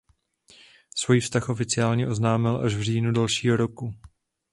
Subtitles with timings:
[0.95, 3.93] Svůj vztah oficiálně oznámili až v říjnu dalšího roku.